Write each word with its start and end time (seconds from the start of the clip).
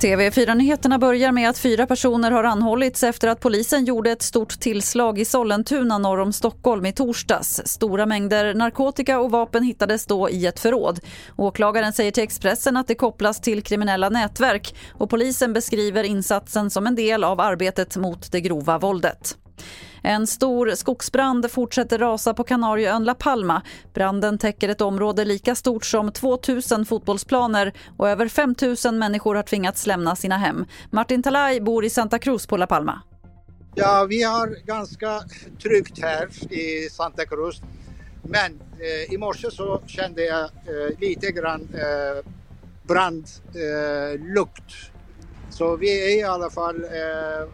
TV4-nyheterna 0.00 0.98
börjar 0.98 1.32
med 1.32 1.50
att 1.50 1.58
fyra 1.58 1.86
personer 1.86 2.30
har 2.30 2.44
anhållits 2.44 3.02
efter 3.02 3.28
att 3.28 3.40
polisen 3.40 3.84
gjorde 3.84 4.10
ett 4.10 4.22
stort 4.22 4.60
tillslag 4.60 5.18
i 5.18 5.24
Sollentuna 5.24 5.98
norr 5.98 6.20
om 6.20 6.32
Stockholm 6.32 6.86
i 6.86 6.92
torsdags. 6.92 7.62
Stora 7.64 8.06
mängder 8.06 8.54
narkotika 8.54 9.20
och 9.20 9.30
vapen 9.30 9.62
hittades 9.62 10.06
då 10.06 10.30
i 10.30 10.46
ett 10.46 10.60
förråd. 10.60 11.00
Åklagaren 11.36 11.92
säger 11.92 12.10
till 12.10 12.22
Expressen 12.22 12.76
att 12.76 12.86
det 12.88 12.94
kopplas 12.94 13.40
till 13.40 13.62
kriminella 13.62 14.08
nätverk 14.08 14.74
och 14.92 15.10
polisen 15.10 15.52
beskriver 15.52 16.04
insatsen 16.04 16.70
som 16.70 16.86
en 16.86 16.94
del 16.94 17.24
av 17.24 17.40
arbetet 17.40 17.96
mot 17.96 18.32
det 18.32 18.40
grova 18.40 18.78
våldet. 18.78 19.36
En 20.06 20.26
stor 20.26 20.74
skogsbrand 20.74 21.50
fortsätter 21.50 21.98
rasa 21.98 22.34
på 22.34 22.44
Kanarieön 22.44 23.04
La 23.04 23.14
Palma. 23.14 23.62
Branden 23.94 24.38
täcker 24.38 24.68
ett 24.68 24.80
område 24.80 25.24
lika 25.24 25.54
stort 25.54 25.84
som 25.84 26.12
2000 26.12 26.86
fotbollsplaner 26.86 27.72
och 27.96 28.08
över 28.08 28.28
5000 28.28 28.98
människor 28.98 29.34
har 29.34 29.42
tvingats 29.42 29.86
lämna 29.86 30.16
sina 30.16 30.36
hem. 30.36 30.64
Martin 30.90 31.22
Talay 31.22 31.60
bor 31.60 31.84
i 31.84 31.90
Santa 31.90 32.18
Cruz 32.18 32.46
på 32.46 32.56
La 32.56 32.66
Palma. 32.66 33.02
Ja, 33.74 34.06
vi 34.08 34.22
har 34.22 34.66
ganska 34.66 35.20
tryggt 35.62 36.02
här 36.02 36.52
i 36.52 36.90
Santa 36.90 37.26
Cruz. 37.26 37.60
Men 38.22 38.60
eh, 38.78 39.14
i 39.14 39.18
morse 39.18 39.50
så 39.50 39.82
kände 39.86 40.24
jag 40.24 40.44
eh, 40.44 40.98
lite 41.00 41.30
grann 41.32 41.68
eh, 41.74 42.30
brandlukt. 42.82 44.70
Eh, 44.70 45.50
så 45.50 45.76
vi 45.76 46.04
är 46.04 46.18
i 46.18 46.22
alla 46.22 46.50
fall 46.50 46.84
eh, 46.84 47.48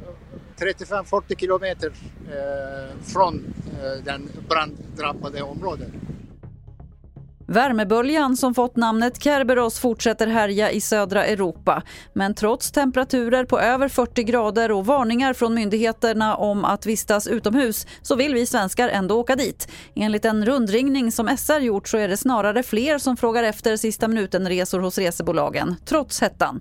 35-40 0.56 1.38
kilometer 1.38 1.92
eh, 2.26 3.12
från 3.12 3.54
eh, 3.82 4.04
den 4.04 4.28
branddrabbade 4.48 5.42
området. 5.42 5.88
Värmeböljan 7.52 8.36
som 8.36 8.54
fått 8.54 8.76
namnet 8.76 9.22
Kerberos 9.22 9.78
fortsätter 9.78 10.26
härja 10.26 10.70
i 10.70 10.80
södra 10.80 11.24
Europa. 11.24 11.82
Men 12.12 12.34
trots 12.34 12.72
temperaturer 12.72 13.44
på 13.44 13.60
över 13.60 13.88
40 13.88 14.22
grader 14.22 14.72
och 14.72 14.86
varningar 14.86 15.32
från 15.32 15.54
myndigheterna 15.54 16.36
om 16.36 16.64
att 16.64 16.86
vistas 16.86 17.26
utomhus 17.26 17.86
så 18.02 18.16
vill 18.16 18.34
vi 18.34 18.46
svenskar 18.46 18.88
ändå 18.88 19.20
åka 19.20 19.36
dit. 19.36 19.68
Enligt 19.94 20.24
en 20.24 20.46
rundringning 20.46 21.12
som 21.12 21.36
SR 21.36 21.60
gjort 21.60 21.88
så 21.88 21.98
är 21.98 22.08
det 22.08 22.16
snarare 22.16 22.62
fler 22.62 22.98
som 22.98 23.16
frågar 23.16 23.42
efter 23.42 23.76
sista 23.76 24.08
minuten-resor 24.08 24.80
hos 24.80 24.98
resebolagen, 24.98 25.76
trots 25.84 26.20
hettan. 26.22 26.60